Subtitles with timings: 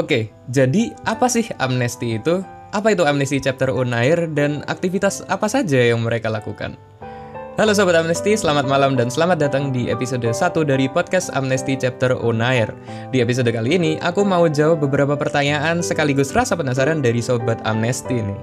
[0.00, 2.40] Oke, jadi apa sih amnesti itu?
[2.72, 6.80] Apa itu amnesti chapter Unair dan aktivitas apa saja yang mereka lakukan?
[7.60, 12.16] Halo Sobat Amnesti, selamat malam dan selamat datang di episode 1 dari podcast Amnesti Chapter
[12.16, 12.72] Unair.
[13.12, 18.24] Di episode kali ini, aku mau jawab beberapa pertanyaan sekaligus rasa penasaran dari Sobat Amnesti
[18.24, 18.40] nih.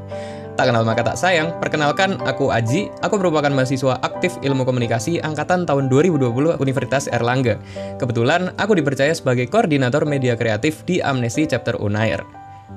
[0.57, 5.69] Tak kenal maka tak sayang, perkenalkan aku Aji, aku merupakan mahasiswa aktif ilmu komunikasi angkatan
[5.69, 7.61] tahun 2020 Universitas Erlangga.
[8.01, 12.25] Kebetulan aku dipercaya sebagai koordinator media kreatif di Amnesty Chapter Unair.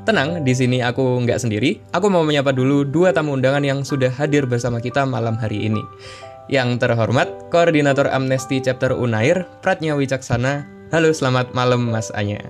[0.05, 1.81] Tenang, di sini aku nggak sendiri.
[1.97, 5.81] Aku mau menyapa dulu dua tamu undangan yang sudah hadir bersama kita malam hari ini.
[6.53, 10.69] Yang terhormat, Koordinator Amnesty Chapter Unair, Pratnya Wicaksana.
[10.93, 12.45] Halo, selamat malam Mas Anya.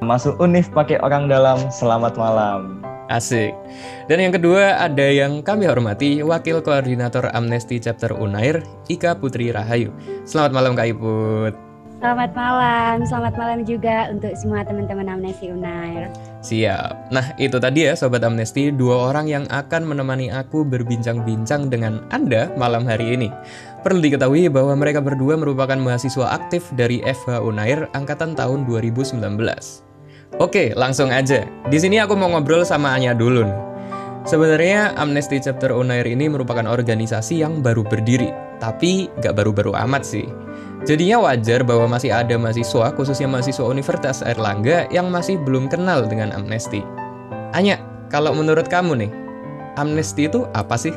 [0.00, 2.89] Masuk univ pakai orang dalam, selamat malam.
[3.10, 3.50] Asik.
[4.06, 9.90] Dan yang kedua ada yang kami hormati Wakil Koordinator Amnesty Chapter Unair, Ika Putri Rahayu.
[10.22, 11.70] Selamat malam Kak Iput.
[12.00, 16.08] Selamat malam, selamat malam juga untuk semua teman-teman Amnesty Unair.
[16.40, 17.12] Siap.
[17.12, 22.48] Nah, itu tadi ya Sobat Amnesty, dua orang yang akan menemani aku berbincang-bincang dengan Anda
[22.56, 23.28] malam hari ini.
[23.84, 29.89] Perlu diketahui bahwa mereka berdua merupakan mahasiswa aktif dari FH Unair angkatan tahun 2019.
[30.38, 31.42] Oke, langsung aja.
[31.66, 33.58] Di sini aku mau ngobrol sama Anya dulu nih.
[34.28, 38.30] Sebenarnya Amnesty Chapter Unair ini merupakan organisasi yang baru berdiri,
[38.62, 40.28] tapi gak baru-baru amat sih.
[40.86, 46.30] Jadinya wajar bahwa masih ada mahasiswa, khususnya mahasiswa Universitas Erlangga, yang masih belum kenal dengan
[46.36, 46.84] Amnesty.
[47.56, 49.10] Anya, kalau menurut kamu nih,
[49.80, 50.94] Amnesty itu apa sih?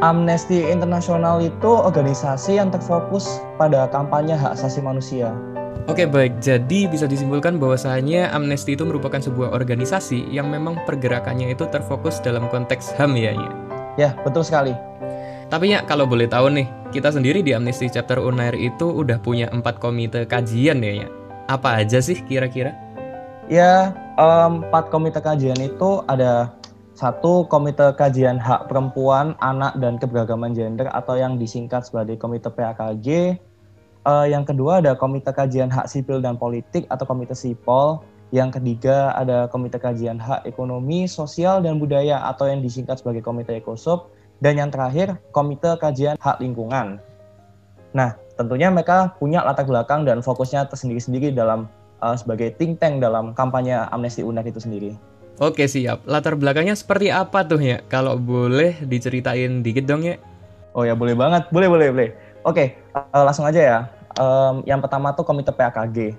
[0.00, 5.36] Amnesty Internasional itu organisasi yang terfokus pada kampanye hak asasi manusia.
[5.88, 11.64] Oke baik, jadi bisa disimpulkan bahwasanya Amnesty itu merupakan sebuah organisasi yang memang pergerakannya itu
[11.72, 13.50] terfokus dalam konteks HAM ya ya?
[13.96, 14.76] Ya, betul sekali.
[15.48, 19.48] Tapi ya kalau boleh tahu nih, kita sendiri di Amnesty Chapter Unair itu udah punya
[19.48, 21.08] empat komite kajian ya ya?
[21.48, 22.76] Apa aja sih kira-kira?
[23.50, 26.54] Ya, empat komite kajian itu ada
[26.94, 33.40] satu komite kajian hak perempuan, anak, dan keberagaman gender atau yang disingkat sebagai komite PAKG,
[34.08, 38.00] Uh, yang kedua ada Komite Kajian Hak Sipil dan Politik atau Komite Sipol.
[38.30, 43.52] Yang ketiga ada Komite Kajian Hak Ekonomi, Sosial, dan Budaya atau yang disingkat sebagai Komite
[43.52, 44.08] Ekosop.
[44.40, 46.96] Dan yang terakhir Komite Kajian Hak Lingkungan.
[47.92, 51.68] Nah, tentunya mereka punya latar belakang dan fokusnya tersendiri-sendiri dalam
[52.00, 54.96] uh, sebagai think tank dalam kampanye Amnesty UNER itu sendiri.
[55.40, 56.04] Oke siap.
[56.04, 57.80] Latar belakangnya seperti apa tuh ya?
[57.88, 60.20] Kalau boleh diceritain dikit dong ya.
[60.76, 62.10] Oh ya boleh banget, boleh boleh boleh.
[62.44, 63.78] Oke, uh, langsung aja ya.
[64.16, 66.16] Um, yang pertama tuh komite PAKG.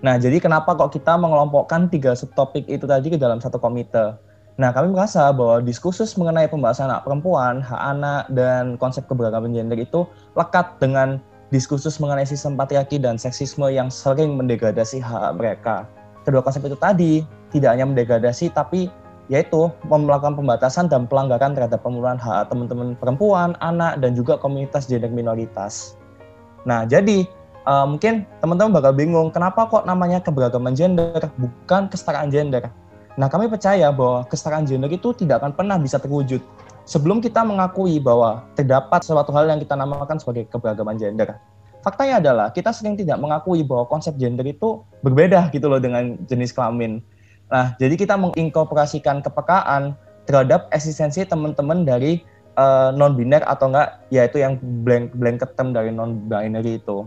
[0.00, 4.16] Nah, jadi kenapa kok kita mengelompokkan tiga subtopik itu tadi ke dalam satu komite?
[4.60, 9.80] Nah, kami merasa bahwa diskursus mengenai pembahasan hak perempuan, hak anak, dan konsep keberagaman gender
[9.80, 10.04] itu
[10.36, 11.16] lekat dengan
[11.48, 15.88] diskursus mengenai sistem patriarki dan seksisme yang sering mendegradasi hak mereka.
[16.28, 18.92] Kedua konsep itu tadi tidak hanya mendegradasi, tapi
[19.30, 25.08] yaitu melakukan pembatasan dan pelanggaran terhadap pemenuhan hak teman-teman perempuan, anak, dan juga komunitas gender
[25.08, 25.94] minoritas.
[26.66, 27.30] Nah, jadi
[27.62, 32.74] uh, mungkin teman-teman bakal bingung, kenapa kok namanya keberagaman gender, bukan kesetaraan gender?
[33.14, 36.42] Nah, kami percaya bahwa kesetaraan gender itu tidak akan pernah bisa terwujud
[36.90, 41.38] sebelum kita mengakui bahwa terdapat suatu hal yang kita namakan sebagai keberagaman gender.
[41.80, 46.52] Faktanya adalah kita sering tidak mengakui bahwa konsep gender itu berbeda gitu loh dengan jenis
[46.52, 47.00] kelamin.
[47.50, 52.22] Nah, jadi kita menginkorporasikan kepekaan terhadap eksistensi teman-teman dari
[52.54, 54.54] uh, eh, non biner atau enggak yaitu yang
[54.86, 57.06] blank blanket term dari non binary itu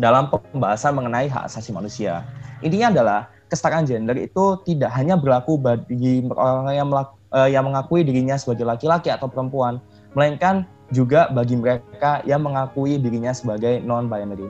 [0.00, 2.24] dalam pembahasan mengenai hak asasi manusia.
[2.64, 3.20] Intinya adalah
[3.52, 9.12] kesetaraan gender itu tidak hanya berlaku bagi orang yang, uh, yang mengakui dirinya sebagai laki-laki
[9.12, 9.78] atau perempuan,
[10.16, 14.48] melainkan juga bagi mereka yang mengakui dirinya sebagai non binary.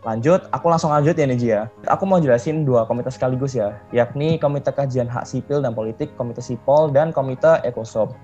[0.00, 1.68] Lanjut, aku langsung lanjut ya Niji ya.
[1.84, 6.40] Aku mau jelasin dua komite sekaligus ya, yakni Komite Kajian Hak Sipil dan Politik, Komite
[6.40, 8.16] Sipol, dan Komite Ekosop.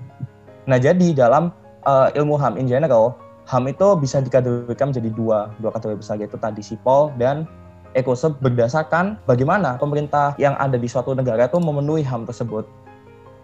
[0.65, 1.53] Nah jadi dalam
[1.85, 6.41] uh, ilmu HAM in general, HAM itu bisa dikategorikan menjadi dua, dua kategori besar yaitu
[6.41, 7.45] tadi Sipol dan
[7.93, 12.65] Ekosop berdasarkan bagaimana pemerintah yang ada di suatu negara itu memenuhi HAM tersebut.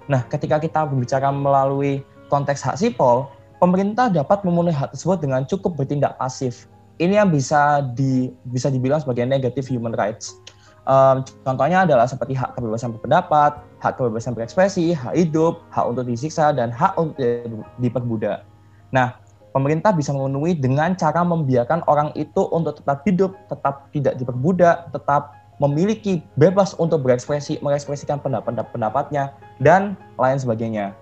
[0.09, 2.01] Nah ketika kita berbicara melalui
[2.33, 3.29] konteks hak sipol,
[3.61, 6.72] pemerintah dapat memenuhi hak tersebut dengan cukup bertindak pasif
[7.03, 10.39] ini yang bisa di bisa dibilang sebagai negative human rights.
[10.83, 16.51] Um, contohnya adalah seperti hak kebebasan berpendapat, hak kebebasan berekspresi, hak hidup, hak untuk disiksa,
[16.51, 18.43] dan hak untuk diperbudak.
[18.91, 19.15] Nah,
[19.55, 25.39] pemerintah bisa memenuhi dengan cara membiarkan orang itu untuk tetap hidup, tetap tidak diperbudak, tetap
[25.63, 29.31] memiliki bebas untuk berekspresi, mengekspresikan pendapat-pendapatnya,
[29.63, 30.99] dan lain sebagainya.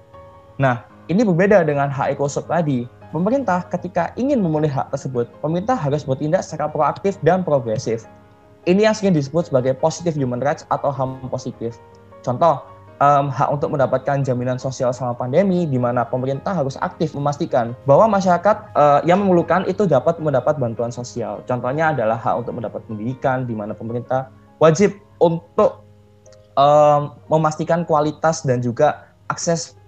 [0.60, 6.06] Nah, ini berbeda dengan hak ekosop tadi pemerintah ketika ingin memenuhi hak tersebut, pemerintah harus
[6.06, 8.06] bertindak secara proaktif dan progresif.
[8.68, 11.80] ini yang sering disebut sebagai positive human rights atau HAM positif.
[12.20, 12.60] Contoh,
[13.00, 18.20] um, hak untuk mendapatkan jaminan sosial selama pandemi, di mana pemerintah harus aktif memastikan bahwa
[18.20, 21.40] masyarakat uh, yang memerlukan itu dapat mendapat bantuan sosial.
[21.48, 24.28] Contohnya adalah hak untuk mendapat pendidikan, di mana pemerintah
[24.60, 25.88] wajib untuk
[26.60, 29.79] um, memastikan kualitas dan juga akses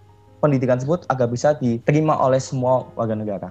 [0.43, 3.49] pendidikan tersebut agar bisa diterima oleh semua warga negara.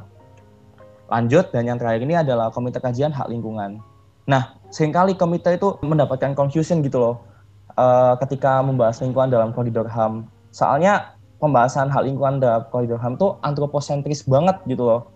[1.08, 3.80] Lanjut, dan yang terakhir ini adalah Komite Kajian Hak Lingkungan.
[4.28, 7.16] Nah, sering kali komite itu mendapatkan confusion gitu loh
[7.76, 10.30] uh, ketika membahas lingkungan dalam koridor HAM.
[10.54, 15.12] Soalnya pembahasan hak lingkungan dalam koridor HAM itu antroposentris banget gitu loh.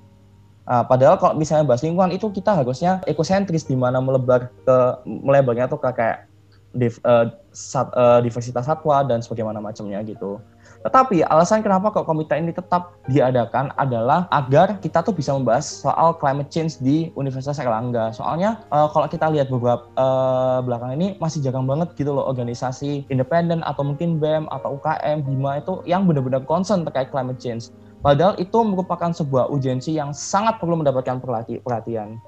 [0.66, 5.70] Uh, padahal kalau misalnya bahas lingkungan itu kita harusnya ekosentris di mana melebar ke melebarnya
[5.70, 6.26] tuh ke kayak
[6.74, 10.42] div, uh, sat, uh, diversitas satwa dan sebagaimana macamnya gitu.
[10.86, 16.14] Tetapi alasan kenapa kok komite ini tetap diadakan adalah agar kita tuh bisa membahas soal
[16.22, 18.14] climate change di Universitas Erlangga.
[18.14, 23.10] Soalnya uh, kalau kita lihat beberapa uh, belakang ini masih jarang banget gitu loh organisasi
[23.10, 27.74] independen atau mungkin BEM atau UKM, Hima itu yang benar-benar concern terkait climate change.
[28.06, 31.18] Padahal itu merupakan sebuah urgensi yang sangat perlu mendapatkan
[31.66, 32.22] perhatian.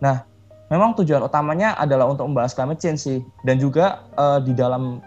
[0.00, 0.24] Nah,
[0.72, 5.04] memang tujuan utamanya adalah untuk membahas climate change sih dan juga uh, di dalam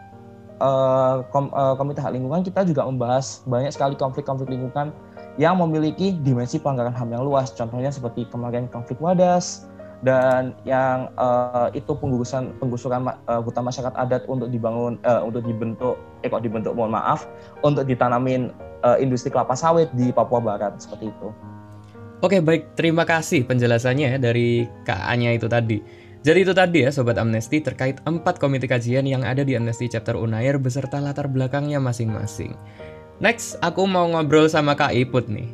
[0.62, 4.94] uh, kom, uh, komite hak lingkungan kita juga membahas banyak sekali konflik-konflik lingkungan
[5.38, 7.54] yang memiliki dimensi pelanggaran HAM yang luas.
[7.54, 9.70] Contohnya seperti kemarin konflik wadas
[10.06, 15.98] dan yang uh, itu penggusuran penggusuran uh, hutan masyarakat adat untuk dibangun uh, untuk dibentuk
[16.22, 17.26] eh kok dibentuk mohon maaf
[17.66, 18.54] untuk ditanamin
[18.86, 21.28] uh, industri kelapa sawit di Papua Barat seperti itu.
[22.22, 25.82] Oke baik terima kasih penjelasannya dari Kak Anya itu tadi.
[26.28, 30.20] Jadi itu tadi ya Sobat Amnesty terkait empat komite kajian yang ada di Amnesty Chapter
[30.20, 32.52] Unair beserta latar belakangnya masing-masing.
[33.24, 35.48] Next, aku mau ngobrol sama Kak Iput nih.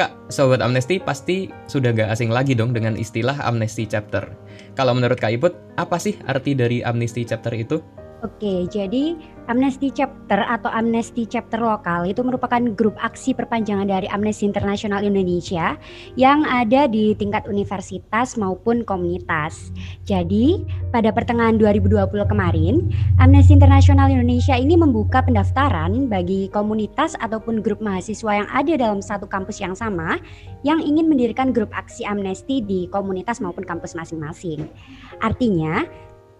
[0.00, 4.24] Kak, Sobat Amnesty pasti sudah gak asing lagi dong dengan istilah Amnesty Chapter.
[4.72, 7.84] Kalau menurut Kak Iput, apa sih arti dari Amnesty Chapter itu?
[8.24, 14.48] Oke, jadi Amnesty Chapter atau Amnesty Chapter Lokal itu merupakan grup aksi perpanjangan dari Amnesty
[14.48, 15.76] International Indonesia
[16.16, 19.68] yang ada di tingkat universitas maupun komunitas.
[20.08, 22.88] Jadi, pada pertengahan 2020 kemarin,
[23.20, 29.28] Amnesty International Indonesia ini membuka pendaftaran bagi komunitas ataupun grup mahasiswa yang ada dalam satu
[29.28, 30.16] kampus yang sama
[30.64, 34.64] yang ingin mendirikan grup aksi amnesty di komunitas maupun kampus masing-masing.
[35.20, 35.84] Artinya,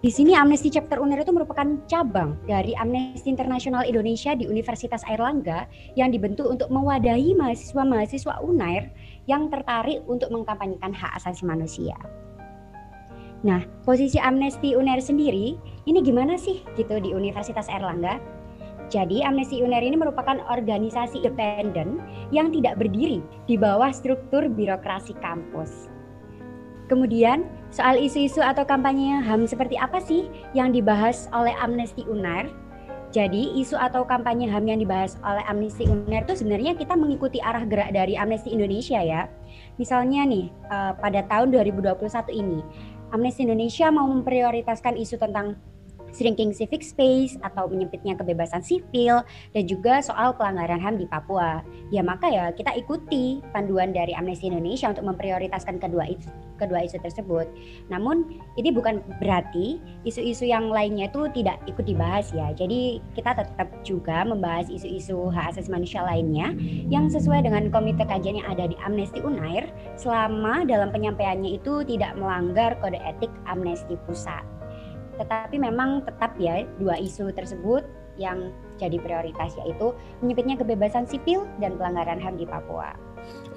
[0.05, 5.65] di sini Amnesty Chapter UNER itu merupakan cabang dari Amnesty International Indonesia di Universitas Airlangga
[5.97, 8.93] yang dibentuk untuk mewadahi mahasiswa-mahasiswa UNAIR
[9.25, 11.97] yang tertarik untuk mengkampanyekan hak asasi manusia.
[13.49, 15.57] Nah, posisi Amnesty UNER sendiri
[15.89, 18.21] ini gimana sih gitu di Universitas Airlangga?
[18.93, 25.89] Jadi Amnesty UNER ini merupakan organisasi independen yang tidak berdiri di bawah struktur birokrasi kampus.
[26.93, 32.47] Kemudian soal isu-isu atau kampanye HAM seperti apa sih yang dibahas oleh Amnesty UNAIR?
[33.11, 37.67] Jadi isu atau kampanye HAM yang dibahas oleh Amnesty UNAIR itu sebenarnya kita mengikuti arah
[37.67, 39.27] gerak dari Amnesty Indonesia ya.
[39.75, 41.99] Misalnya nih uh, pada tahun 2021
[42.31, 42.63] ini
[43.11, 45.59] Amnesty Indonesia mau memprioritaskan isu tentang
[46.15, 49.21] shrinking civic space atau menyempitnya kebebasan sipil
[49.51, 51.61] dan juga soal pelanggaran HAM di Papua.
[51.91, 57.03] Ya maka ya kita ikuti panduan dari Amnesty Indonesia untuk memprioritaskan kedua isu, kedua isu
[57.03, 57.51] tersebut.
[57.91, 62.55] Namun ini bukan berarti isu-isu yang lainnya itu tidak ikut dibahas ya.
[62.55, 66.55] Jadi kita tetap juga membahas isu-isu hak asasi manusia lainnya
[66.89, 69.67] yang sesuai dengan komite kajian yang ada di Amnesty Unair
[69.99, 74.54] selama dalam penyampaiannya itu tidak melanggar kode etik Amnesty Pusat.
[75.21, 81.75] Tetapi memang tetap ya dua isu tersebut yang jadi prioritas yaitu menyempitnya kebebasan sipil dan
[81.79, 82.95] pelanggaran HAM di Papua.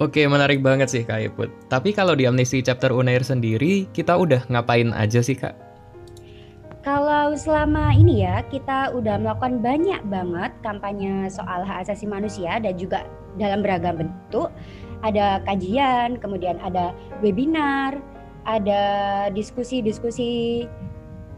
[0.00, 1.50] Oke, menarik banget sih Kak Iput.
[1.68, 5.68] Tapi kalau di Amnesty Chapter Unair sendiri, kita udah ngapain aja sih Kak?
[6.86, 12.78] Kalau selama ini ya, kita udah melakukan banyak banget kampanye soal hak asasi manusia dan
[12.80, 13.04] juga
[13.36, 14.48] dalam beragam bentuk.
[15.04, 17.98] Ada kajian, kemudian ada webinar,
[18.48, 18.82] ada
[19.34, 20.64] diskusi-diskusi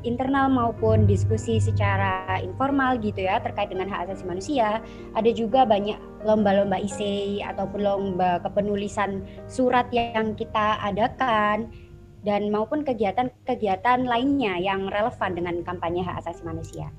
[0.03, 4.81] internal maupun diskusi secara informal gitu ya terkait dengan hak asasi manusia.
[5.17, 11.73] Ada juga banyak lomba-lomba isei ataupun lomba kepenulisan surat yang kita adakan
[12.21, 16.93] dan maupun kegiatan-kegiatan lainnya yang relevan dengan kampanye hak asasi manusia.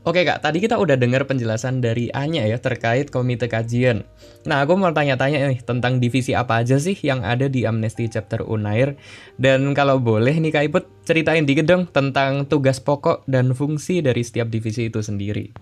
[0.00, 4.08] Oke kak, tadi kita udah dengar penjelasan dari Anya ya terkait komite kajian.
[4.48, 8.40] Nah aku mau tanya-tanya nih tentang divisi apa aja sih yang ada di Amnesty Chapter
[8.40, 8.96] Unair.
[9.36, 14.24] Dan kalau boleh nih kak Iput ceritain dikit dong tentang tugas pokok dan fungsi dari
[14.24, 15.52] setiap divisi itu sendiri.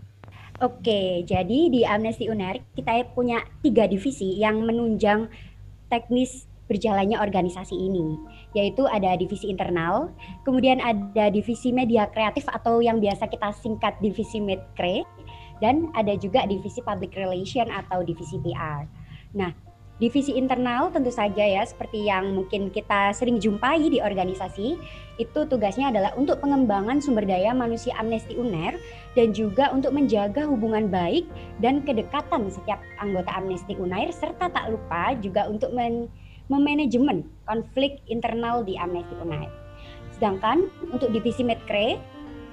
[0.58, 5.30] Oke, jadi di Amnesty Unair kita punya tiga divisi yang menunjang
[5.86, 8.20] teknis berjalannya organisasi ini,
[8.52, 10.12] yaitu ada divisi internal,
[10.44, 15.02] kemudian ada divisi media kreatif atau yang biasa kita singkat divisi Medcre,
[15.58, 18.86] dan ada juga divisi public relation atau divisi PR.
[19.34, 19.50] Nah,
[19.98, 24.78] divisi internal tentu saja ya seperti yang mungkin kita sering jumpai di organisasi
[25.18, 28.78] itu tugasnya adalah untuk pengembangan sumber daya manusia Amnesty UNER
[29.18, 31.26] dan juga untuk menjaga hubungan baik
[31.58, 36.06] dan kedekatan setiap anggota Amnesty UNER serta tak lupa juga untuk men
[36.48, 39.48] memanajemen konflik internal di Amnesty UNER.
[40.16, 42.00] Sedangkan untuk divisi Medcre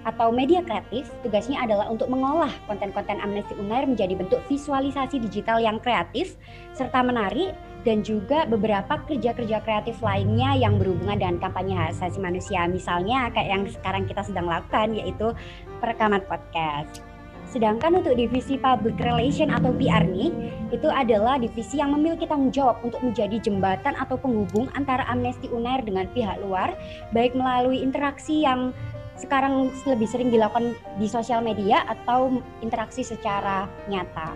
[0.05, 5.81] atau media kreatif, tugasnya adalah untuk mengolah konten-konten Amnesty Unair menjadi bentuk visualisasi digital yang
[5.81, 6.37] kreatif
[6.77, 12.69] serta menarik dan juga beberapa kerja-kerja kreatif lainnya yang berhubungan dengan kampanye hak asasi manusia.
[12.69, 15.33] Misalnya kayak yang sekarang kita sedang lakukan yaitu
[15.81, 17.14] perekaman podcast.
[17.55, 20.27] Sedangkan untuk divisi public relation atau PR nih,
[20.75, 25.79] itu adalah divisi yang memiliki tanggung jawab untuk menjadi jembatan atau penghubung antara Amnesty Unair
[25.79, 26.75] dengan pihak luar,
[27.15, 28.75] baik melalui interaksi yang
[29.15, 34.35] sekarang lebih sering dilakukan di sosial media atau interaksi secara nyata.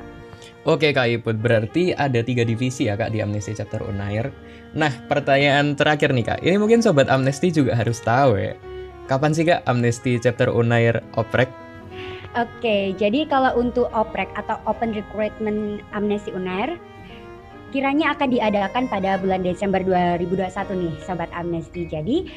[0.63, 4.31] Oke Kak Iput, berarti ada tiga divisi ya Kak di Amnesty Chapter Unair.
[4.71, 8.55] Nah, pertanyaan terakhir nih Kak, ini mungkin Sobat Amnesty juga harus tahu ya.
[9.11, 11.68] Kapan sih Kak Amnesty Chapter Unair oprek?
[12.37, 16.77] Oke, jadi kalau untuk oprek atau Open Recruitment Amnesty Unair,
[17.73, 20.45] kiranya akan diadakan pada bulan Desember 2021
[20.77, 21.89] nih Sobat Amnesty.
[21.89, 22.29] Jadi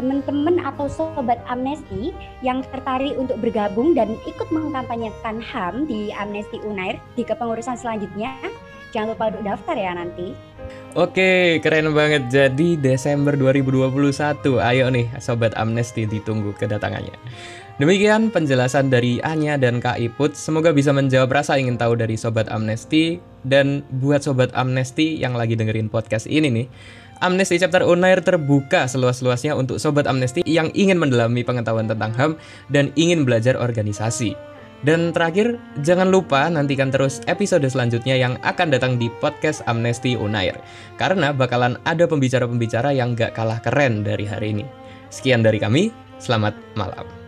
[0.00, 6.96] teman-teman atau sobat Amnesty yang tertarik untuk bergabung dan ikut mengkampanyekan HAM di Amnesty Unair
[7.12, 8.32] di kepengurusan selanjutnya,
[8.96, 10.53] jangan lupa untuk daftar ya nanti.
[10.94, 12.30] Oke, keren banget.
[12.30, 17.18] Jadi Desember 2021, ayo nih Sobat Amnesty ditunggu kedatangannya.
[17.82, 20.38] Demikian penjelasan dari Anya dan Kak Iput.
[20.38, 23.18] Semoga bisa menjawab rasa ingin tahu dari Sobat Amnesty.
[23.42, 26.66] Dan buat Sobat Amnesty yang lagi dengerin podcast ini nih,
[27.18, 32.32] Amnesty Chapter Unair terbuka seluas-luasnya untuk Sobat Amnesty yang ingin mendalami pengetahuan tentang HAM
[32.70, 34.53] dan ingin belajar organisasi.
[34.84, 40.60] Dan terakhir, jangan lupa nantikan terus episode selanjutnya yang akan datang di podcast Amnesty Unair.
[41.00, 44.66] Karena bakalan ada pembicara-pembicara yang gak kalah keren dari hari ini.
[45.08, 45.88] Sekian dari kami,
[46.20, 47.23] selamat malam.